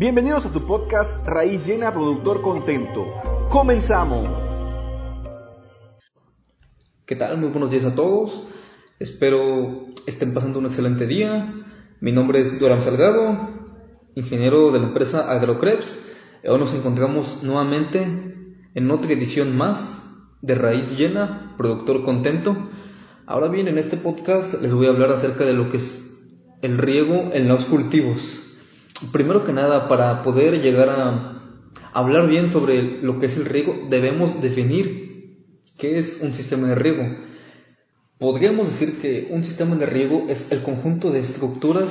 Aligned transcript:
Bienvenidos 0.00 0.46
a 0.46 0.50
tu 0.50 0.66
podcast 0.66 1.26
Raíz 1.26 1.66
Llena 1.66 1.92
Productor 1.92 2.40
Contento. 2.40 3.04
Comenzamos. 3.50 4.30
¿Qué 7.04 7.16
tal? 7.16 7.36
Muy 7.36 7.50
buenos 7.50 7.70
días 7.70 7.84
a 7.84 7.94
todos. 7.94 8.46
Espero 8.98 9.88
estén 10.06 10.32
pasando 10.32 10.58
un 10.58 10.64
excelente 10.64 11.06
día. 11.06 11.52
Mi 12.00 12.12
nombre 12.12 12.40
es 12.40 12.58
Durán 12.58 12.82
Salgado, 12.82 13.50
ingeniero 14.14 14.72
de 14.72 14.78
la 14.78 14.86
empresa 14.86 15.30
AgroCreps. 15.30 16.12
Hoy 16.48 16.58
nos 16.58 16.72
encontramos 16.72 17.42
nuevamente 17.42 18.06
en 18.74 18.90
otra 18.90 19.12
edición 19.12 19.54
más 19.54 19.98
de 20.40 20.54
Raíz 20.54 20.96
Llena, 20.96 21.56
Productor 21.58 22.06
Contento. 22.06 22.56
Ahora 23.26 23.48
bien, 23.48 23.68
en 23.68 23.76
este 23.76 23.98
podcast 23.98 24.62
les 24.62 24.72
voy 24.72 24.86
a 24.86 24.90
hablar 24.92 25.12
acerca 25.12 25.44
de 25.44 25.52
lo 25.52 25.68
que 25.68 25.76
es 25.76 26.02
el 26.62 26.78
riego 26.78 27.32
en 27.34 27.48
los 27.48 27.66
cultivos. 27.66 28.39
Primero 29.12 29.44
que 29.44 29.52
nada, 29.52 29.88
para 29.88 30.22
poder 30.22 30.60
llegar 30.60 30.90
a 30.90 31.40
hablar 31.92 32.28
bien 32.28 32.50
sobre 32.50 33.00
lo 33.02 33.18
que 33.18 33.26
es 33.26 33.36
el 33.36 33.46
riego, 33.46 33.86
debemos 33.88 34.42
definir 34.42 35.38
qué 35.78 35.98
es 35.98 36.18
un 36.20 36.34
sistema 36.34 36.68
de 36.68 36.74
riego. 36.74 37.16
Podríamos 38.18 38.68
decir 38.68 39.00
que 39.00 39.28
un 39.30 39.42
sistema 39.42 39.76
de 39.76 39.86
riego 39.86 40.26
es 40.28 40.52
el 40.52 40.62
conjunto 40.62 41.10
de 41.10 41.20
estructuras 41.20 41.90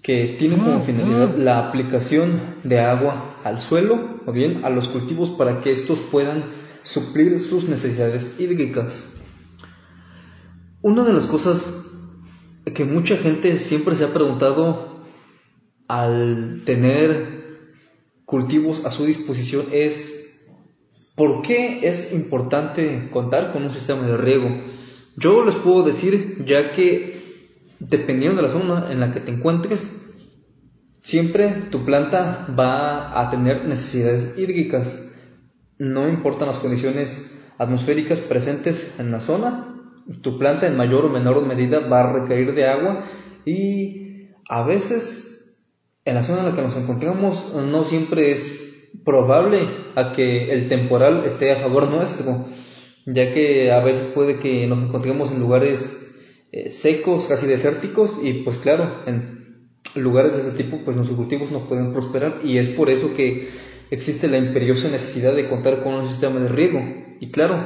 que 0.00 0.36
tienen 0.38 0.58
como 0.58 0.80
finalidad 0.80 1.36
la 1.36 1.58
aplicación 1.58 2.56
de 2.64 2.80
agua 2.80 3.40
al 3.44 3.60
suelo 3.60 4.20
o 4.26 4.32
bien 4.32 4.64
a 4.64 4.70
los 4.70 4.88
cultivos 4.88 5.30
para 5.30 5.60
que 5.60 5.72
estos 5.72 5.98
puedan 5.98 6.44
suplir 6.82 7.40
sus 7.40 7.68
necesidades 7.68 8.40
hídricas. 8.40 9.10
Una 10.80 11.04
de 11.04 11.12
las 11.12 11.26
cosas 11.26 11.82
que 12.74 12.84
mucha 12.84 13.16
gente 13.16 13.58
siempre 13.58 13.96
se 13.96 14.04
ha 14.04 14.12
preguntado 14.12 14.93
al 15.94 16.62
tener 16.64 17.68
cultivos 18.24 18.84
a 18.84 18.90
su 18.90 19.06
disposición 19.06 19.66
es 19.70 20.40
¿por 21.14 21.42
qué 21.42 21.86
es 21.88 22.12
importante 22.12 23.08
contar 23.12 23.52
con 23.52 23.62
un 23.62 23.70
sistema 23.70 24.02
de 24.02 24.16
riego? 24.16 24.48
Yo 25.16 25.44
les 25.44 25.54
puedo 25.54 25.84
decir, 25.84 26.44
ya 26.46 26.72
que 26.72 27.46
dependiendo 27.78 28.42
de 28.42 28.48
la 28.48 28.52
zona 28.52 28.90
en 28.90 28.98
la 28.98 29.12
que 29.12 29.20
te 29.20 29.30
encuentres, 29.30 30.00
siempre 31.02 31.50
tu 31.70 31.84
planta 31.84 32.48
va 32.58 33.20
a 33.20 33.30
tener 33.30 33.64
necesidades 33.64 34.36
hídricas. 34.36 35.12
No 35.78 36.08
importan 36.08 36.48
las 36.48 36.58
condiciones 36.58 37.30
atmosféricas 37.56 38.18
presentes 38.18 38.98
en 38.98 39.12
la 39.12 39.20
zona, 39.20 39.92
tu 40.22 40.40
planta 40.40 40.66
en 40.66 40.76
mayor 40.76 41.04
o 41.04 41.10
menor 41.10 41.46
medida 41.46 41.78
va 41.78 42.00
a 42.00 42.12
requerir 42.12 42.52
de 42.52 42.66
agua 42.66 43.04
y 43.44 44.30
a 44.48 44.64
veces 44.64 45.33
en 46.04 46.14
la 46.14 46.22
zona 46.22 46.40
en 46.40 46.46
la 46.46 46.54
que 46.54 46.62
nos 46.62 46.76
encontramos 46.76 47.54
no 47.54 47.84
siempre 47.84 48.32
es 48.32 48.64
probable 49.04 49.68
a 49.96 50.12
que 50.12 50.52
el 50.52 50.68
temporal 50.68 51.24
esté 51.24 51.52
a 51.52 51.56
favor 51.56 51.88
nuestro, 51.88 52.46
ya 53.06 53.32
que 53.32 53.72
a 53.72 53.80
veces 53.80 54.06
puede 54.14 54.38
que 54.38 54.66
nos 54.66 54.82
encontremos 54.82 55.30
en 55.32 55.40
lugares 55.40 56.04
eh, 56.52 56.70
secos, 56.70 57.26
casi 57.26 57.46
desérticos 57.46 58.18
y 58.22 58.44
pues 58.44 58.58
claro, 58.58 59.02
en 59.06 59.70
lugares 59.94 60.34
de 60.34 60.42
ese 60.42 60.52
tipo 60.52 60.80
pues 60.84 60.96
nuestros 60.96 61.18
cultivos 61.18 61.50
no 61.50 61.66
pueden 61.66 61.92
prosperar 61.92 62.40
y 62.44 62.58
es 62.58 62.68
por 62.68 62.90
eso 62.90 63.14
que 63.14 63.48
existe 63.90 64.28
la 64.28 64.38
imperiosa 64.38 64.88
necesidad 64.88 65.34
de 65.34 65.48
contar 65.48 65.82
con 65.82 65.94
un 65.94 66.08
sistema 66.08 66.40
de 66.40 66.48
riego. 66.48 66.80
Y 67.20 67.30
claro, 67.30 67.56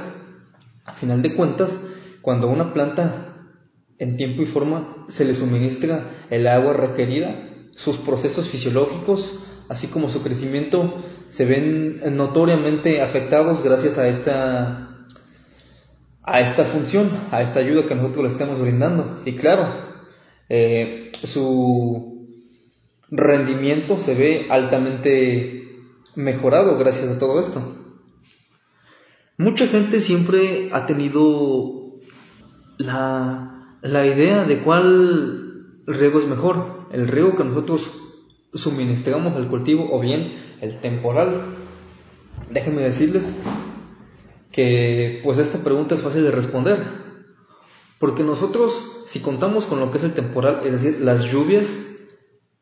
a 0.85 0.93
final 0.93 1.23
de 1.23 1.35
cuentas 1.35 1.85
cuando 2.23 2.49
a 2.49 2.53
una 2.53 2.73
planta 2.73 3.47
en 3.99 4.17
tiempo 4.17 4.43
y 4.43 4.47
forma 4.47 5.07
se 5.09 5.25
le 5.25 5.35
suministra 5.35 6.27
el 6.31 6.47
agua 6.47 6.73
requerida, 6.73 7.48
sus 7.75 7.97
procesos 7.99 8.49
fisiológicos, 8.49 9.41
así 9.69 9.87
como 9.89 10.09
su 10.09 10.23
crecimiento, 10.23 11.03
se 11.29 11.45
ven 11.45 12.01
notoriamente 12.17 13.03
afectados 13.03 13.63
gracias 13.63 13.99
a 13.99 14.09
esta, 14.09 15.07
a 16.23 16.41
esta 16.41 16.65
función, 16.65 17.11
a 17.31 17.43
esta 17.43 17.61
ayuda 17.61 17.87
que 17.87 17.95
nosotros 17.95 18.25
le 18.25 18.31
estamos 18.31 18.61
brindando. 18.61 19.23
Y 19.25 19.37
claro, 19.37 19.69
eh, 20.49 21.13
su 21.23 22.29
rendimiento 23.11 23.99
se 23.99 24.15
ve 24.15 24.47
altamente 24.51 25.59
mejorado 26.15 26.77
gracias 26.79 27.11
a 27.11 27.19
todo 27.19 27.41
esto. 27.41 27.77
Mucha 29.37 29.69
gente 29.69 30.01
siempre 30.01 30.69
ha 30.73 30.87
tenido 30.87 32.01
la, 32.77 33.77
la 33.83 34.07
idea 34.07 34.45
de 34.45 34.59
cuál 34.59 35.85
riego 35.87 36.19
es 36.19 36.27
mejor, 36.27 36.78
el 36.93 37.09
riego 37.09 37.37
que 37.37 37.45
nosotros 37.45 37.93
suministramos 38.55 39.37
al 39.37 39.49
cultivo 39.49 39.89
o 39.91 40.01
bien 40.01 40.57
el 40.61 40.81
temporal. 40.81 41.43
Déjenme 42.51 42.83
decirles 42.83 43.35
que 44.53 45.21
pues 45.23 45.39
esta 45.39 45.59
pregunta 45.59 45.95
es 45.95 46.03
fácil 46.03 46.25
de 46.25 46.31
responder, 46.31 46.79
porque 47.99 48.23
nosotros 48.25 48.99
si 49.09 49.21
contamos 49.21 49.65
con 49.65 49.81
lo 49.81 49.91
que 49.91 49.99
es 49.99 50.05
el 50.05 50.13
temporal, 50.13 50.61
es 50.65 50.73
decir, 50.73 51.01
las 51.01 51.25
lluvias, 51.25 51.87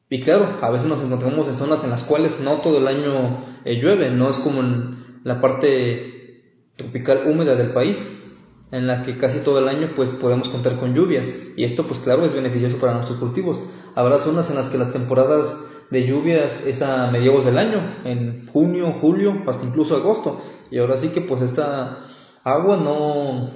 y 0.09 0.21
claro, 0.21 0.59
a 0.61 0.71
veces 0.71 0.87
nos 0.87 1.03
encontramos 1.03 1.49
en 1.49 1.55
zonas 1.55 1.83
en 1.83 1.91
las 1.91 2.05
cuales 2.05 2.39
no 2.39 2.59
todo 2.59 2.79
el 2.79 2.87
año 2.87 3.45
eh, 3.65 3.81
llueve, 3.81 4.11
no 4.11 4.31
es 4.31 4.37
como 4.37 4.61
en 4.61 5.21
la 5.25 5.41
parte 5.41 6.45
tropical 6.77 7.25
húmeda 7.27 7.57
del 7.57 7.71
país, 7.71 8.26
en 8.73 8.87
la 8.87 9.03
que 9.03 9.17
casi 9.17 9.41
todo 9.41 9.59
el 9.59 9.69
año 9.69 9.93
pues 9.95 10.11
podemos 10.11 10.49
contar 10.49 10.79
con 10.79 10.95
lluvias 10.95 11.29
y 11.57 11.65
esto 11.65 11.85
pues 11.85 12.01
claro 12.01 12.25
es 12.25 12.35
beneficioso 12.35 12.79
para 12.79 12.95
nuestros 12.95 13.19
cultivos. 13.19 13.63
Habrá 13.95 14.19
zonas 14.19 14.51
en 14.51 14.57
las 14.57 14.69
que 14.69 14.79
las 14.79 14.93
temporadas 14.93 15.57
de 15.91 16.07
lluvias 16.07 16.67
es 16.67 16.83
a 16.83 17.11
mediados 17.11 17.45
del 17.45 17.59
año, 17.59 17.81
en 18.05 18.47
junio, 18.49 18.93
julio, 19.01 19.43
hasta 19.47 19.65
incluso 19.65 19.97
agosto 19.97 20.41
y 20.71 20.79
ahora 20.79 20.99
sí 20.99 21.09
que 21.09 21.21
pues 21.21 21.43
esta 21.43 22.03
agua 22.43 22.77
no 22.77 23.51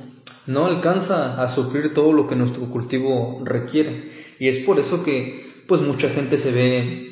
no 0.46 0.66
alcanza 0.66 1.42
a 1.42 1.48
sufrir 1.48 1.92
todo 1.92 2.12
lo 2.12 2.26
que 2.26 2.36
nuestro 2.36 2.64
cultivo 2.70 3.42
requiere 3.44 4.10
y 4.38 4.48
es 4.48 4.64
por 4.64 4.78
eso 4.78 5.02
que 5.02 5.64
pues 5.66 5.82
mucha 5.82 6.08
gente 6.08 6.38
se 6.38 6.50
ve 6.50 7.10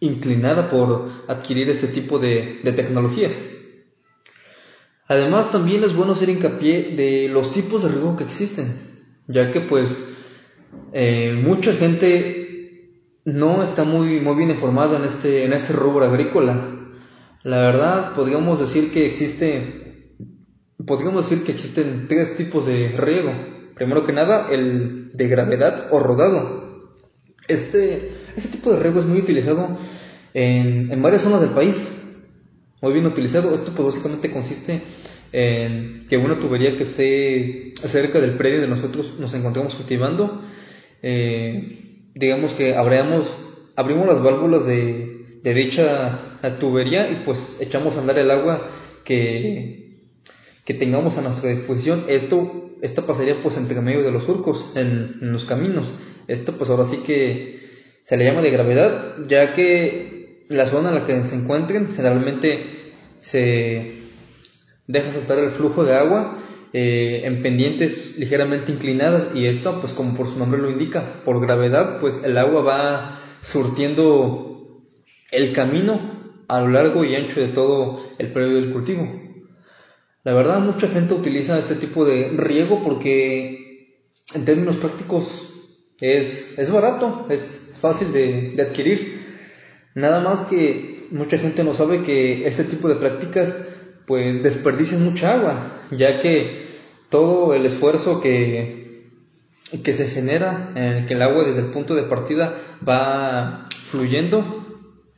inclinada 0.00 0.70
por 0.70 1.08
adquirir 1.28 1.70
este 1.70 1.88
tipo 1.88 2.18
de, 2.18 2.60
de 2.62 2.72
tecnologías. 2.72 3.53
Además, 5.06 5.52
también 5.52 5.84
es 5.84 5.94
bueno 5.94 6.12
hacer 6.12 6.30
hincapié 6.30 6.94
de 6.96 7.28
los 7.28 7.52
tipos 7.52 7.82
de 7.82 7.90
riego 7.90 8.16
que 8.16 8.24
existen, 8.24 8.72
ya 9.28 9.52
que 9.52 9.60
pues 9.60 9.88
eh, 10.92 11.38
mucha 11.44 11.72
gente 11.74 12.44
no 13.24 13.62
está 13.62 13.84
muy, 13.84 14.20
muy 14.20 14.36
bien 14.36 14.50
informada 14.50 14.98
en 14.98 15.04
este, 15.04 15.44
en 15.44 15.52
este 15.52 15.72
rubro 15.72 16.04
agrícola. 16.04 16.90
La 17.42 17.58
verdad, 17.58 18.14
podríamos 18.14 18.60
decir 18.60 18.92
que 18.92 19.06
existe, 19.06 20.14
podríamos 20.86 21.28
decir 21.28 21.44
que 21.44 21.52
existen 21.52 22.06
tres 22.08 22.36
tipos 22.36 22.66
de 22.66 22.88
riego. 22.96 23.32
Primero 23.74 24.06
que 24.06 24.12
nada, 24.12 24.48
el 24.50 25.10
de 25.12 25.28
gravedad 25.28 25.88
o 25.90 25.98
rodado. 25.98 26.94
Este, 27.46 28.12
este 28.36 28.56
tipo 28.56 28.72
de 28.72 28.80
riego 28.80 29.00
es 29.00 29.06
muy 29.06 29.18
utilizado 29.18 29.76
en, 30.32 30.90
en 30.90 31.02
varias 31.02 31.22
zonas 31.22 31.42
del 31.42 31.50
país, 31.50 32.03
muy 32.84 32.92
bien 32.92 33.06
utilizado. 33.06 33.54
Esto 33.54 33.72
pues 33.74 33.86
básicamente 33.86 34.30
consiste 34.30 34.82
en 35.32 36.06
que 36.06 36.18
una 36.18 36.38
tubería 36.38 36.76
que 36.76 36.82
esté 36.82 37.72
cerca 37.88 38.20
del 38.20 38.32
predio 38.32 38.60
de 38.60 38.68
nosotros 38.68 39.18
nos 39.18 39.32
encontramos 39.32 39.74
cultivando, 39.74 40.42
eh, 41.02 42.10
digamos 42.14 42.52
que 42.52 42.74
abrimos, 42.74 43.26
abrimos 43.74 44.06
las 44.06 44.22
válvulas 44.22 44.66
de, 44.66 45.40
de 45.42 45.54
dicha 45.54 46.18
tubería 46.60 47.10
y 47.10 47.22
pues 47.24 47.56
echamos 47.58 47.96
a 47.96 48.00
andar 48.00 48.18
el 48.18 48.30
agua 48.30 48.68
que, 49.02 50.02
que 50.66 50.74
tengamos 50.74 51.16
a 51.16 51.22
nuestra 51.22 51.48
disposición. 51.48 52.04
Esto, 52.08 52.76
esta 52.82 53.06
pasaría 53.06 53.42
pues 53.42 53.56
entre 53.56 53.80
medio 53.80 54.02
de 54.02 54.12
los 54.12 54.24
surcos 54.24 54.72
en, 54.76 55.20
en 55.22 55.32
los 55.32 55.46
caminos. 55.46 55.86
Esto 56.28 56.52
pues 56.58 56.68
ahora 56.68 56.84
sí 56.84 56.98
que 56.98 57.64
se 58.02 58.18
le 58.18 58.26
llama 58.26 58.42
de 58.42 58.50
gravedad, 58.50 59.16
ya 59.26 59.54
que 59.54 60.13
la 60.48 60.66
zona 60.66 60.90
en 60.90 60.94
la 60.96 61.06
que 61.06 61.22
se 61.22 61.34
encuentren 61.34 61.94
generalmente 61.94 62.92
se 63.20 63.94
deja 64.86 65.12
saltar 65.12 65.38
el 65.38 65.50
flujo 65.50 65.84
de 65.84 65.94
agua 65.94 66.38
eh, 66.72 67.22
en 67.24 67.42
pendientes 67.42 68.18
ligeramente 68.18 68.72
inclinadas 68.72 69.34
y 69.34 69.46
esto 69.46 69.80
pues 69.80 69.92
como 69.92 70.16
por 70.16 70.28
su 70.28 70.38
nombre 70.38 70.60
lo 70.60 70.70
indica 70.70 71.22
por 71.24 71.40
gravedad 71.40 72.00
pues 72.00 72.22
el 72.24 72.36
agua 72.36 72.62
va 72.62 73.20
surtiendo 73.40 74.82
el 75.30 75.52
camino 75.52 76.44
a 76.48 76.60
lo 76.60 76.68
largo 76.68 77.04
y 77.04 77.14
ancho 77.14 77.40
de 77.40 77.48
todo 77.48 78.00
el 78.18 78.32
periodo 78.32 78.56
del 78.56 78.72
cultivo. 78.72 79.08
La 80.24 80.34
verdad 80.34 80.60
mucha 80.60 80.88
gente 80.88 81.14
utiliza 81.14 81.58
este 81.58 81.74
tipo 81.74 82.04
de 82.04 82.30
riego 82.30 82.82
porque 82.82 84.00
en 84.34 84.44
términos 84.44 84.76
prácticos 84.76 85.52
es, 86.00 86.58
es 86.58 86.70
barato 86.70 87.26
es 87.30 87.72
fácil 87.80 88.12
de, 88.12 88.50
de 88.50 88.62
adquirir 88.62 89.23
Nada 89.94 90.20
más 90.20 90.42
que 90.42 91.06
mucha 91.10 91.38
gente 91.38 91.64
no 91.64 91.74
sabe 91.74 92.02
que 92.02 92.46
este 92.46 92.64
tipo 92.64 92.88
de 92.88 92.96
prácticas 92.96 93.56
pues 94.06 94.42
desperdician 94.42 95.04
mucha 95.04 95.34
agua, 95.34 95.82
ya 95.90 96.20
que 96.20 96.66
todo 97.08 97.54
el 97.54 97.64
esfuerzo 97.64 98.20
que, 98.20 99.08
que 99.82 99.94
se 99.94 100.08
genera 100.08 100.72
en 100.74 101.06
que 101.06 101.14
el 101.14 101.22
agua 101.22 101.44
desde 101.44 101.60
el 101.60 101.66
punto 101.66 101.94
de 101.94 102.02
partida 102.02 102.54
va 102.86 103.68
fluyendo 103.90 104.64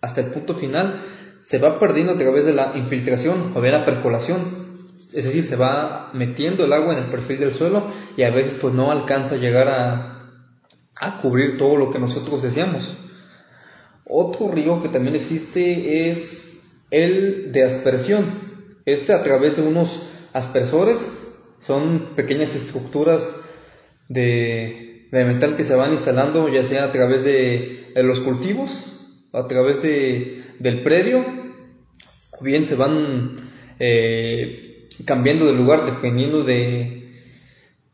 hasta 0.01 0.21
el 0.21 0.29
punto 0.29 0.55
final 0.55 1.01
se 1.47 1.59
va 1.59 1.79
perdiendo 1.79 2.13
a 2.13 2.19
través 2.19 2.45
de 2.45 2.53
la 2.53 2.73
infiltración 2.75 3.53
o 3.55 3.61
de 3.61 3.71
la 3.71 3.85
percolación. 3.85 4.67
Es 5.15 5.25
decir, 5.25 5.45
se 5.45 5.57
va 5.57 6.11
metiendo 6.13 6.65
el 6.65 6.73
agua 6.73 6.93
en 6.93 7.05
el 7.05 7.11
perfil 7.11 7.39
del 7.39 7.55
suelo 7.55 7.87
y 8.17 8.25
a 8.25 8.31
veces 8.31 8.59
pues 8.61 8.75
no 8.75 8.91
alcanza 8.91 9.37
a 9.37 9.39
llegar 9.39 9.69
a, 9.69 10.33
a 10.97 11.21
cubrir 11.21 11.57
todo 11.57 11.77
lo 11.77 11.93
que 11.93 12.01
nosotros 12.01 12.43
deseamos. 12.43 12.97
Otro 14.09 14.51
río 14.53 14.83
que 14.83 14.89
también 14.89 15.17
existe 15.17 16.09
es 16.09 16.63
el 16.91 17.51
de 17.51 17.65
aspersión. 17.65 18.25
Este 18.85 19.13
a 19.13 19.25
través 19.25 19.57
de 19.57 19.63
unos 19.63 20.09
aspersores 20.33 20.99
son 21.61 22.15
pequeñas 22.15 22.55
estructuras 22.55 23.35
de, 24.09 25.09
de 25.11 25.25
metal 25.25 25.57
que 25.57 25.65
se 25.65 25.75
van 25.75 25.93
instalando 25.93 26.49
ya 26.49 26.63
sea 26.63 26.85
a 26.85 26.93
través 26.93 27.25
de, 27.25 27.91
de 27.95 28.03
los 28.05 28.21
cultivos, 28.21 29.03
a 29.33 29.49
través 29.49 29.83
de, 29.83 30.45
del 30.61 30.85
predio, 30.85 31.25
o 32.39 32.45
bien 32.45 32.65
se 32.65 32.77
van 32.77 33.51
eh, 33.81 34.87
cambiando 35.05 35.47
de 35.47 35.55
lugar 35.55 35.85
dependiendo 35.85 36.45
de, 36.45 37.25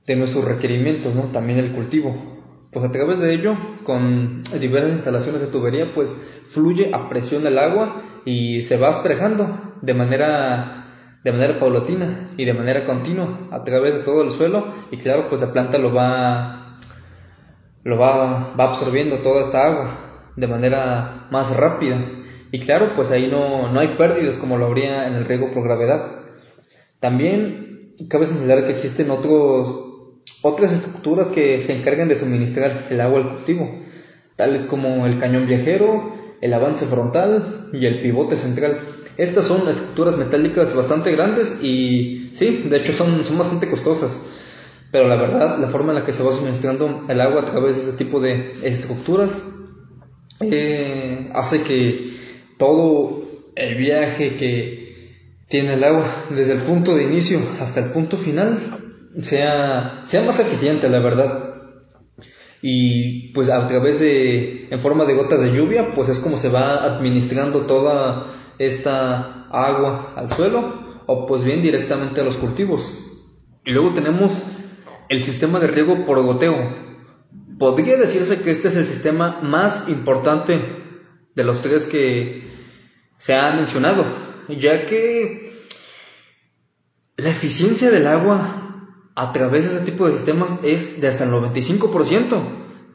de 0.06 0.16
nuestros 0.16 0.44
requerimientos, 0.44 1.14
¿no? 1.14 1.22
también 1.32 1.58
el 1.58 1.72
cultivo 1.72 2.31
pues 2.72 2.86
a 2.86 2.90
través 2.90 3.20
de 3.20 3.34
ello, 3.34 3.54
con 3.84 4.42
diversas 4.58 4.92
instalaciones 4.92 5.42
de 5.42 5.48
tubería, 5.48 5.92
pues 5.94 6.08
fluye 6.48 6.90
a 6.94 7.10
presión 7.10 7.46
el 7.46 7.58
agua 7.58 8.02
y 8.24 8.62
se 8.62 8.78
va 8.78 8.88
asperejando 8.88 9.74
de 9.82 9.92
manera, 9.92 11.18
de 11.22 11.32
manera 11.32 11.60
paulatina 11.60 12.30
y 12.38 12.46
de 12.46 12.54
manera 12.54 12.86
continua 12.86 13.48
a 13.50 13.62
través 13.62 13.94
de 13.94 14.00
todo 14.00 14.22
el 14.22 14.30
suelo 14.30 14.72
y 14.90 14.96
claro, 14.96 15.28
pues 15.28 15.42
la 15.42 15.52
planta 15.52 15.76
lo 15.76 15.92
va, 15.92 16.78
lo 17.84 17.98
va, 17.98 18.54
va 18.58 18.64
absorbiendo 18.64 19.16
toda 19.16 19.42
esta 19.42 19.66
agua 19.66 20.30
de 20.36 20.46
manera 20.46 21.26
más 21.30 21.54
rápida 21.54 21.98
y 22.52 22.60
claro, 22.60 22.92
pues 22.96 23.10
ahí 23.10 23.28
no, 23.30 23.70
no 23.70 23.80
hay 23.80 23.88
pérdidas 23.98 24.38
como 24.38 24.56
lo 24.56 24.64
habría 24.64 25.06
en 25.06 25.14
el 25.14 25.26
riego 25.26 25.52
por 25.52 25.64
gravedad. 25.64 26.20
También 27.00 27.94
cabe 28.08 28.26
señalar 28.26 28.64
que 28.64 28.72
existen 28.72 29.10
otros 29.10 29.91
otras 30.42 30.72
estructuras 30.72 31.28
que 31.28 31.60
se 31.60 31.76
encargan 31.76 32.08
de 32.08 32.16
suministrar 32.16 32.86
el 32.90 33.00
agua 33.00 33.20
al 33.20 33.36
cultivo, 33.36 33.70
tales 34.36 34.64
como 34.64 35.06
el 35.06 35.18
cañón 35.18 35.46
viajero, 35.46 36.14
el 36.40 36.52
avance 36.54 36.86
frontal 36.86 37.70
y 37.72 37.86
el 37.86 38.02
pivote 38.02 38.36
central. 38.36 38.80
Estas 39.16 39.46
son 39.46 39.68
estructuras 39.68 40.16
metálicas 40.16 40.74
bastante 40.74 41.12
grandes 41.12 41.62
y 41.62 42.30
sí, 42.34 42.64
de 42.68 42.78
hecho 42.78 42.92
son, 42.92 43.24
son 43.24 43.38
bastante 43.38 43.68
costosas. 43.68 44.18
Pero 44.90 45.08
la 45.08 45.16
verdad, 45.16 45.58
la 45.58 45.68
forma 45.68 45.92
en 45.92 46.00
la 46.00 46.04
que 46.04 46.12
se 46.12 46.22
va 46.22 46.32
suministrando 46.32 47.02
el 47.08 47.20
agua 47.20 47.42
a 47.42 47.46
través 47.46 47.76
de 47.76 47.82
ese 47.82 47.92
tipo 47.92 48.20
de 48.20 48.54
estructuras 48.62 49.42
eh, 50.40 51.30
hace 51.34 51.62
que 51.62 52.10
todo 52.58 53.22
el 53.54 53.76
viaje 53.76 54.36
que 54.36 54.82
tiene 55.48 55.74
el 55.74 55.84
agua 55.84 56.06
desde 56.30 56.54
el 56.54 56.60
punto 56.60 56.96
de 56.96 57.04
inicio 57.04 57.38
hasta 57.60 57.80
el 57.80 57.90
punto 57.90 58.16
final 58.16 58.91
sea, 59.20 60.02
sea 60.06 60.22
más 60.22 60.38
eficiente, 60.38 60.88
la 60.88 61.00
verdad. 61.00 61.54
Y 62.62 63.32
pues 63.32 63.50
a 63.50 63.66
través 63.66 63.98
de, 63.98 64.68
en 64.70 64.78
forma 64.78 65.04
de 65.04 65.14
gotas 65.14 65.40
de 65.40 65.52
lluvia, 65.52 65.94
pues 65.94 66.08
es 66.08 66.20
como 66.20 66.38
se 66.38 66.48
va 66.48 66.84
administrando 66.84 67.62
toda 67.62 68.26
esta 68.58 69.48
agua 69.50 70.14
al 70.16 70.30
suelo 70.30 71.02
o 71.06 71.26
pues 71.26 71.42
bien 71.42 71.60
directamente 71.60 72.20
a 72.20 72.24
los 72.24 72.36
cultivos. 72.36 72.98
Y 73.64 73.72
luego 73.72 73.92
tenemos 73.94 74.32
el 75.08 75.22
sistema 75.22 75.58
de 75.58 75.66
riego 75.66 76.06
por 76.06 76.22
goteo. 76.22 76.56
Podría 77.58 77.96
decirse 77.96 78.40
que 78.40 78.52
este 78.52 78.68
es 78.68 78.76
el 78.76 78.86
sistema 78.86 79.40
más 79.42 79.88
importante 79.88 80.60
de 81.34 81.44
los 81.44 81.62
tres 81.62 81.86
que 81.86 82.48
se 83.18 83.34
han 83.34 83.56
mencionado, 83.56 84.04
ya 84.48 84.86
que 84.86 85.52
la 87.16 87.30
eficiencia 87.30 87.90
del 87.90 88.06
agua 88.06 88.61
a 89.14 89.32
través 89.32 89.64
de 89.64 89.76
ese 89.76 89.84
tipo 89.84 90.06
de 90.06 90.12
sistemas 90.12 90.54
es 90.62 91.00
de 91.00 91.08
hasta 91.08 91.24
el 91.24 91.30
95%. 91.30 92.38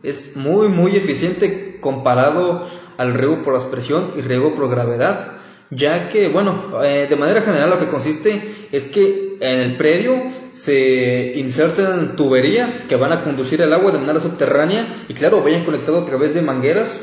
Es 0.03 0.35
muy, 0.35 0.67
muy 0.67 0.95
eficiente 0.95 1.79
comparado 1.81 2.67
al 2.97 3.13
riego 3.13 3.43
por 3.43 3.55
aspersión 3.55 4.11
y 4.17 4.21
riego 4.21 4.55
por 4.55 4.69
gravedad, 4.69 5.33
ya 5.69 6.09
que, 6.09 6.29
bueno, 6.29 6.83
eh, 6.83 7.07
de 7.09 7.15
manera 7.15 7.41
general 7.41 7.69
lo 7.69 7.79
que 7.79 7.87
consiste 7.87 8.55
es 8.71 8.87
que 8.87 9.37
en 9.39 9.59
el 9.59 9.77
predio 9.77 10.23
se 10.53 11.33
insertan 11.35 12.15
tuberías 12.15 12.83
que 12.87 12.95
van 12.95 13.11
a 13.11 13.21
conducir 13.21 13.61
el 13.61 13.73
agua 13.73 13.91
de 13.91 13.99
manera 13.99 14.19
subterránea 14.19 15.03
y 15.07 15.13
claro, 15.13 15.43
vayan 15.43 15.65
conectado 15.65 15.99
a 15.99 16.05
través 16.05 16.33
de 16.33 16.41
mangueras 16.41 16.99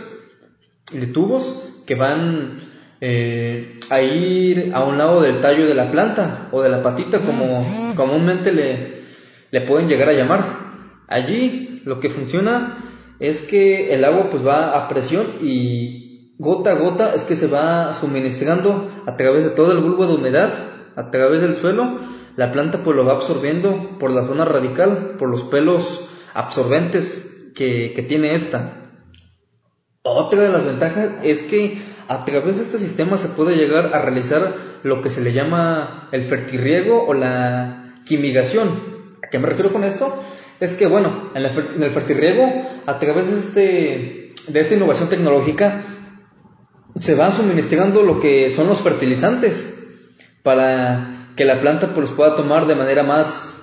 y 0.93 0.99
de 0.99 1.06
tubos 1.06 1.62
que 1.87 1.94
van 1.94 2.61
eh, 3.00 3.78
a 3.90 4.00
ir 4.00 4.72
a 4.75 4.84
un 4.84 4.99
lado 4.99 5.20
del 5.20 5.40
tallo 5.40 5.66
de 5.66 5.75
la 5.75 5.90
planta 5.90 6.49
o 6.50 6.62
de 6.62 6.70
la 6.70 6.82
patita 6.82 7.19
como 7.19 7.94
comúnmente 7.96 8.52
le, 8.52 9.03
le 9.54 9.60
pueden 9.60 9.88
llegar 9.88 10.08
a 10.08 10.14
llamar. 10.14 10.42
Allí 11.06 11.80
lo 11.84 12.00
que 12.00 12.10
funciona 12.10 12.76
es 13.20 13.42
que 13.42 13.94
el 13.94 14.04
agua 14.04 14.28
pues 14.28 14.44
va 14.44 14.76
a 14.76 14.88
presión 14.88 15.24
y 15.40 16.34
gota 16.38 16.72
a 16.72 16.74
gota 16.74 17.14
es 17.14 17.22
que 17.22 17.36
se 17.36 17.46
va 17.46 17.92
suministrando 17.92 18.90
a 19.06 19.16
través 19.16 19.44
de 19.44 19.50
todo 19.50 19.70
el 19.70 19.78
bulbo 19.78 20.08
de 20.08 20.14
humedad, 20.14 20.52
a 20.96 21.12
través 21.12 21.40
del 21.40 21.54
suelo, 21.54 22.00
la 22.34 22.50
planta 22.50 22.82
pues 22.82 22.96
lo 22.96 23.04
va 23.04 23.12
absorbiendo 23.12 23.96
por 24.00 24.10
la 24.10 24.26
zona 24.26 24.44
radical, 24.44 25.14
por 25.20 25.28
los 25.28 25.44
pelos 25.44 26.08
absorbentes 26.34 27.52
que, 27.54 27.92
que 27.94 28.02
tiene 28.02 28.34
esta. 28.34 28.90
Otra 30.02 30.42
de 30.42 30.48
las 30.48 30.66
ventajas 30.66 31.10
es 31.22 31.44
que 31.44 31.78
a 32.08 32.24
través 32.24 32.56
de 32.56 32.64
este 32.64 32.78
sistema 32.78 33.18
se 33.18 33.28
puede 33.28 33.54
llegar 33.54 33.94
a 33.94 34.02
realizar 34.02 34.52
lo 34.82 35.00
que 35.00 35.10
se 35.10 35.20
le 35.20 35.32
llama 35.32 36.08
el 36.10 36.22
fertirriego 36.24 37.06
o 37.06 37.14
la 37.14 37.94
quimigación, 38.04 38.94
¿A 38.94 38.94
qué 39.34 39.40
me 39.40 39.48
refiero 39.48 39.72
con 39.72 39.82
esto? 39.82 40.22
Es 40.60 40.75
que, 40.75 40.86
bueno, 40.86 41.32
en, 41.34 41.44
el 41.44 41.90
fertirriego, 41.90 42.70
a 42.86 43.00
través 43.00 43.28
de, 43.32 43.38
este, 43.40 44.52
de 44.52 44.60
esta 44.60 44.75
innovación 44.76 45.08
tecnológica, 45.08 45.82
se 47.00 47.16
van 47.16 47.32
suministrando 47.32 48.04
lo 48.04 48.20
que 48.20 48.48
son 48.50 48.69
los 48.69 48.81
fertilizantes 48.81 49.75
para 50.44 51.31
que 51.34 51.44
la 51.44 51.60
planta 51.60 51.96
pues, 51.96 52.10
pueda 52.10 52.36
tomar 52.36 52.69
de 52.69 52.76
manera 52.76 53.02
más, 53.02 53.56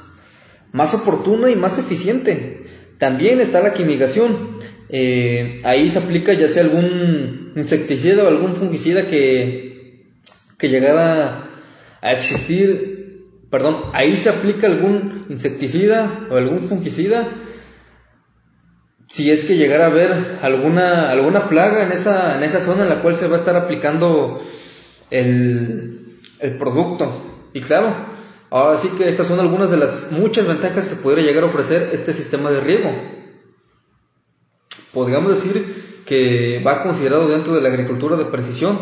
más 0.74 0.94
oportuna 0.94 1.50
y 1.50 1.56
más 1.56 1.78
eficiente. 1.78 2.68
También 2.98 3.40
está 3.40 3.62
la 3.62 3.74
quimigación. 3.74 4.60
Eh, 4.90 5.62
ahí 5.64 5.90
se 5.90 6.00
aplica 6.00 6.34
ya 6.34 6.50
sea 6.50 6.64
algún 6.64 7.54
insecticida 7.56 8.26
o 8.26 8.28
algún 8.28 8.58
fungicida 8.58 9.08
que, 9.08 10.10
que 10.58 10.68
llegara 10.68 11.48
a 12.02 12.12
existir 12.12 12.91
perdón, 13.52 13.78
ahí 13.94 14.18
se 14.18 14.30
aplica 14.30 14.66
algún 14.66 15.26
insecticida 15.30 16.28
o 16.32 16.36
algún 16.38 16.68
fungicida 16.68 17.28
si 19.12 19.30
es 19.30 19.44
que 19.44 19.58
llegara 19.58 19.86
a 19.86 19.90
haber 19.90 20.40
alguna, 20.42 21.12
alguna 21.12 21.50
plaga 21.50 21.84
en 21.84 21.92
esa, 21.92 22.38
en 22.38 22.44
esa 22.44 22.62
zona 22.62 22.84
en 22.84 22.90
la 22.90 23.02
cual 23.02 23.18
se 23.18 23.28
va 23.28 23.36
a 23.36 23.40
estar 23.40 23.58
aplicando 23.58 24.42
el, 25.10 26.18
el 26.40 26.58
producto. 26.58 27.12
Y 27.52 27.60
claro, 27.60 27.94
ahora 28.50 28.78
sí 28.78 28.88
que 28.98 29.10
estas 29.10 29.28
son 29.28 29.42
algunas 29.42 29.70
de 29.70 29.78
las 29.78 30.14
muchas 30.14 30.48
ventajas 30.48 30.88
que 30.88 30.96
podría 30.96 31.26
llegar 31.26 31.44
a 31.44 31.48
ofrecer 31.48 31.90
este 31.92 32.14
sistema 32.14 32.52
de 32.52 32.62
riego. 32.62 32.90
Podríamos 34.94 35.36
decir 35.36 36.04
que 36.06 36.64
va 36.66 36.84
considerado 36.84 37.28
dentro 37.28 37.54
de 37.54 37.62
la 37.62 37.68
agricultura 37.68 38.16
de 38.16 38.26
precisión. 38.26 38.78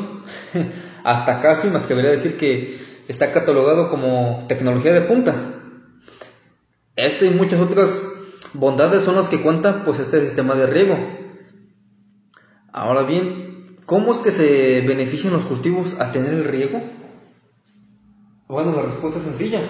Hasta 1.03 1.41
casi 1.41 1.69
me 1.69 1.77
atrevería 1.79 2.11
a 2.11 2.13
decir 2.15 2.38
que 2.38 2.88
está 3.09 3.33
catalogado 3.33 3.89
como 3.89 4.45
tecnología 4.47 4.93
de 4.93 5.01
punta. 5.01 5.35
Este 6.95 7.25
y 7.25 7.31
muchas 7.31 7.59
otras 7.59 8.07
bondades 8.53 9.01
son 9.01 9.15
las 9.15 9.27
que 9.27 9.41
cuenta 9.41 9.83
pues 9.83 9.97
este 9.97 10.21
sistema 10.21 10.53
de 10.53 10.67
riego. 10.67 10.95
Ahora 12.71 13.01
bien, 13.03 13.65
¿cómo 13.87 14.11
es 14.11 14.19
que 14.19 14.29
se 14.29 14.81
benefician 14.81 15.33
los 15.33 15.45
cultivos 15.45 15.99
al 15.99 16.11
tener 16.11 16.33
el 16.33 16.43
riego? 16.43 16.83
Bueno, 18.47 18.75
la 18.75 18.83
respuesta 18.83 19.17
es 19.17 19.25
sencilla. 19.25 19.61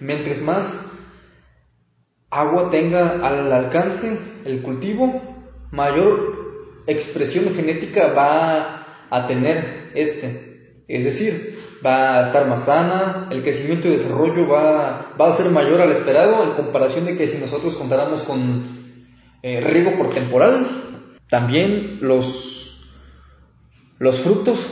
Mientras 0.00 0.40
más 0.40 0.86
agua 2.30 2.70
tenga 2.70 3.26
al 3.26 3.52
alcance 3.52 4.18
el 4.46 4.62
cultivo, 4.62 5.20
mayor 5.72 6.82
expresión 6.86 7.54
genética 7.54 8.14
va 8.14 8.86
a 9.10 9.26
tener 9.26 9.90
este. 9.94 10.84
Es 10.88 11.04
decir, 11.04 11.57
va 11.84 12.18
a 12.18 12.26
estar 12.26 12.46
más 12.48 12.64
sana, 12.64 13.28
el 13.30 13.42
crecimiento 13.42 13.88
y 13.88 13.92
desarrollo 13.92 14.48
va, 14.48 15.14
va 15.20 15.28
a 15.28 15.32
ser 15.32 15.50
mayor 15.50 15.80
al 15.80 15.92
esperado 15.92 16.44
en 16.44 16.50
comparación 16.50 17.04
de 17.04 17.16
que 17.16 17.28
si 17.28 17.38
nosotros 17.38 17.76
contáramos 17.76 18.22
con 18.22 18.78
eh, 19.42 19.60
riego 19.60 19.92
por 19.96 20.10
temporal, 20.10 20.66
también 21.28 21.98
los, 22.00 22.90
los 23.98 24.18
frutos 24.20 24.66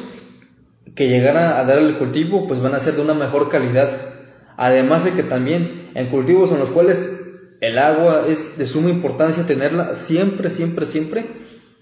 que 0.95 1.09
llegara 1.09 1.61
a 1.61 1.65
dar 1.65 1.79
el 1.79 1.99
cultivo 1.99 2.49
pues 2.49 2.61
van 2.61 2.75
a 2.75 2.81
ser 2.81 2.95
de 2.95 3.03
una 3.03 3.15
mejor 3.15 3.49
calidad. 3.49 4.15
Además 4.57 5.05
de 5.05 5.13
que 5.13 5.23
también 5.23 5.91
en 5.95 6.09
cultivos 6.09 6.51
en 6.51 6.59
los 6.59 6.71
cuales 6.71 7.23
el 7.61 7.79
agua 7.79 8.25
es 8.29 8.59
de 8.59 8.67
suma 8.67 8.91
importancia 8.91 9.47
tenerla 9.47 9.95
siempre, 9.95 10.51
siempre, 10.51 10.87
siempre, 10.87 11.27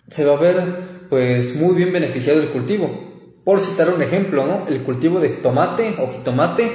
se 0.09 0.25
va 0.25 0.35
a 0.35 0.41
ver 0.41 1.07
pues 1.09 1.55
muy 1.55 1.75
bien 1.75 1.93
beneficiado 1.93 2.41
el 2.41 2.49
cultivo. 2.49 3.04
Por 3.45 3.61
citar 3.61 3.91
un 3.91 4.03
ejemplo, 4.03 4.47
¿no? 4.47 4.67
El 4.69 4.83
cultivo 4.83 5.21
de 5.21 5.29
tomate 5.29 5.97
o 5.99 6.11
jitomate 6.11 6.73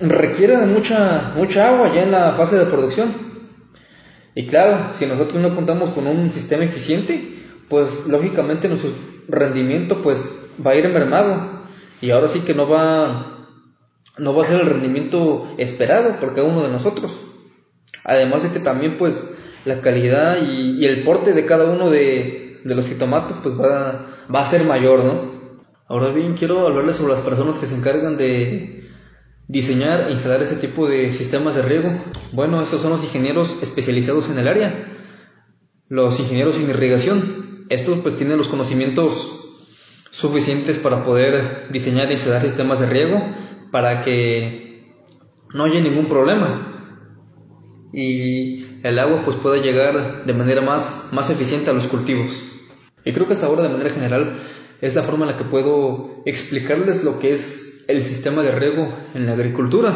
requiere 0.00 0.56
de 0.56 0.66
mucha, 0.66 1.32
mucha 1.36 1.68
agua 1.68 1.94
ya 1.94 2.02
en 2.02 2.12
la 2.12 2.32
fase 2.32 2.56
de 2.56 2.66
producción. 2.66 3.12
Y 4.34 4.46
claro, 4.46 4.92
si 4.98 5.04
nosotros 5.06 5.42
no 5.42 5.54
contamos 5.54 5.90
con 5.90 6.06
un 6.06 6.30
sistema 6.30 6.64
eficiente, 6.64 7.34
pues 7.68 8.06
lógicamente 8.06 8.68
nuestro 8.68 8.90
rendimiento 9.28 10.00
pues 10.02 10.38
va 10.64 10.72
a 10.72 10.76
ir 10.76 10.88
mermado. 10.88 11.58
Y 12.00 12.12
ahora 12.12 12.28
sí 12.28 12.40
que 12.40 12.54
no 12.54 12.68
va, 12.68 13.48
no 14.16 14.34
va 14.34 14.42
a 14.44 14.46
ser 14.46 14.60
el 14.60 14.66
rendimiento 14.66 15.52
esperado 15.58 16.16
por 16.20 16.34
cada 16.34 16.46
uno 16.46 16.62
de 16.62 16.70
nosotros. 16.70 17.20
Además 18.04 18.42
de 18.42 18.50
que 18.50 18.60
también 18.60 18.96
pues 18.96 19.26
la 19.64 19.80
calidad 19.80 20.38
y, 20.40 20.86
el 20.86 21.02
porte 21.02 21.32
de 21.32 21.44
cada 21.44 21.64
uno 21.64 21.90
de, 21.90 22.60
de 22.64 22.74
los 22.74 22.86
jitomates 22.86 23.38
pues 23.42 23.58
va, 23.58 24.06
va 24.32 24.42
a 24.42 24.46
ser 24.46 24.64
mayor, 24.64 25.04
¿no? 25.04 25.37
Ahora 25.88 26.12
bien, 26.12 26.34
quiero 26.34 26.66
hablarles 26.66 26.96
sobre 26.96 27.14
las 27.14 27.22
personas 27.22 27.58
que 27.58 27.66
se 27.66 27.74
encargan 27.74 28.18
de 28.18 28.90
diseñar 29.46 30.08
e 30.08 30.12
instalar 30.12 30.42
ese 30.42 30.56
tipo 30.56 30.86
de 30.86 31.14
sistemas 31.14 31.54
de 31.54 31.62
riego. 31.62 31.90
Bueno, 32.32 32.60
estos 32.60 32.82
son 32.82 32.90
los 32.90 33.02
ingenieros 33.02 33.56
especializados 33.62 34.28
en 34.28 34.38
el 34.38 34.48
área, 34.48 34.86
los 35.88 36.20
ingenieros 36.20 36.56
en 36.56 36.68
irrigación. 36.68 37.66
Estos 37.70 38.00
pues 38.00 38.18
tienen 38.18 38.36
los 38.36 38.48
conocimientos 38.48 39.64
suficientes 40.10 40.78
para 40.78 41.04
poder 41.06 41.68
diseñar 41.70 42.08
e 42.08 42.12
instalar 42.12 42.42
sistemas 42.42 42.80
de 42.80 42.86
riego 42.86 43.22
para 43.72 44.02
que 44.04 44.94
no 45.54 45.64
haya 45.64 45.80
ningún 45.80 46.06
problema 46.06 46.98
y 47.94 48.80
el 48.82 48.98
agua 48.98 49.22
pues 49.24 49.38
pueda 49.38 49.62
llegar 49.62 50.26
de 50.26 50.34
manera 50.34 50.60
más, 50.60 51.08
más 51.12 51.30
eficiente 51.30 51.70
a 51.70 51.72
los 51.72 51.88
cultivos. 51.88 52.42
Y 53.06 53.12
creo 53.14 53.26
que 53.26 53.32
hasta 53.32 53.46
ahora 53.46 53.62
de 53.62 53.70
manera 53.70 53.88
general 53.88 54.34
es 54.80 54.94
la 54.94 55.02
forma 55.02 55.24
en 55.24 55.32
la 55.32 55.38
que 55.38 55.44
puedo 55.44 56.22
explicarles 56.24 57.04
lo 57.04 57.18
que 57.18 57.32
es 57.32 57.84
el 57.88 58.02
sistema 58.02 58.42
de 58.42 58.52
riego 58.52 58.94
en 59.14 59.26
la 59.26 59.32
agricultura. 59.32 59.92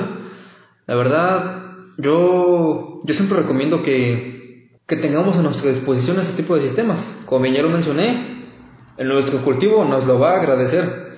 La 0.86 0.94
verdad, 0.94 1.62
yo, 1.98 3.00
yo 3.04 3.14
siempre 3.14 3.38
recomiendo 3.38 3.82
que, 3.82 4.80
que 4.86 4.96
tengamos 4.96 5.36
a 5.38 5.42
nuestra 5.42 5.70
disposición 5.70 6.18
ese 6.18 6.32
tipo 6.32 6.56
de 6.56 6.62
sistemas. 6.62 7.22
Como 7.26 7.46
ya 7.46 7.62
lo 7.62 7.68
mencioné, 7.68 8.48
en 8.96 9.08
nuestro 9.08 9.38
cultivo 9.38 9.84
nos 9.84 10.06
lo 10.06 10.18
va 10.18 10.32
a 10.32 10.40
agradecer. 10.40 11.12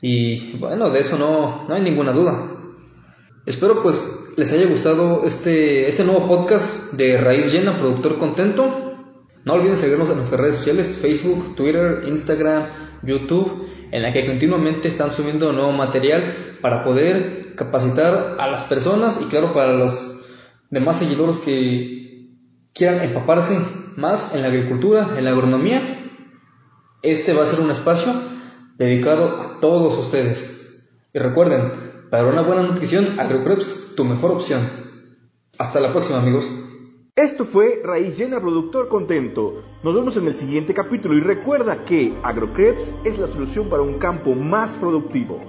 Y 0.00 0.56
bueno, 0.58 0.90
de 0.90 1.00
eso 1.00 1.18
no, 1.18 1.66
no 1.68 1.74
hay 1.74 1.82
ninguna 1.82 2.12
duda. 2.12 2.50
Espero 3.46 3.82
pues 3.82 4.02
les 4.36 4.52
haya 4.52 4.66
gustado 4.66 5.22
este, 5.24 5.88
este 5.88 6.04
nuevo 6.04 6.26
podcast 6.26 6.92
de 6.94 7.18
Raíz 7.18 7.52
Llena, 7.52 7.76
Productor 7.76 8.18
Contento. 8.18 8.94
No 9.44 9.52
olviden 9.52 9.76
seguirnos 9.76 10.08
en 10.10 10.16
nuestras 10.16 10.40
redes 10.40 10.56
sociales, 10.56 10.98
Facebook, 11.00 11.54
Twitter, 11.54 12.04
Instagram, 12.06 12.83
YouTube, 13.06 13.68
en 13.90 14.02
la 14.02 14.12
que 14.12 14.26
continuamente 14.26 14.88
están 14.88 15.12
subiendo 15.12 15.52
nuevo 15.52 15.72
material 15.72 16.58
para 16.60 16.82
poder 16.82 17.54
capacitar 17.56 18.36
a 18.38 18.48
las 18.48 18.62
personas 18.64 19.20
y 19.22 19.26
claro 19.26 19.52
para 19.52 19.72
los 19.72 20.20
demás 20.70 20.98
seguidores 20.98 21.38
que 21.38 22.30
quieran 22.72 23.02
empaparse 23.02 23.58
más 23.96 24.34
en 24.34 24.42
la 24.42 24.48
agricultura, 24.48 25.14
en 25.16 25.24
la 25.24 25.30
agronomía. 25.30 26.10
Este 27.02 27.32
va 27.34 27.44
a 27.44 27.46
ser 27.46 27.60
un 27.60 27.70
espacio 27.70 28.12
dedicado 28.76 29.40
a 29.40 29.60
todos 29.60 29.96
ustedes. 29.98 30.82
Y 31.12 31.18
recuerden, 31.18 31.72
para 32.10 32.26
una 32.26 32.42
buena 32.42 32.62
nutrición, 32.62 33.18
AgroPreps, 33.18 33.94
tu 33.96 34.04
mejor 34.04 34.32
opción. 34.32 34.60
Hasta 35.58 35.80
la 35.80 35.92
próxima 35.92 36.18
amigos. 36.18 36.50
Esto 37.16 37.44
fue 37.44 37.80
Raíz 37.84 38.18
Llena 38.18 38.40
Productor 38.40 38.88
Contento. 38.88 39.62
Nos 39.84 39.94
vemos 39.94 40.16
en 40.16 40.26
el 40.26 40.34
siguiente 40.34 40.74
capítulo 40.74 41.16
y 41.16 41.20
recuerda 41.20 41.84
que 41.84 42.12
AgroCreps 42.24 42.92
es 43.04 43.20
la 43.20 43.28
solución 43.28 43.68
para 43.68 43.84
un 43.84 44.00
campo 44.00 44.34
más 44.34 44.76
productivo. 44.78 45.40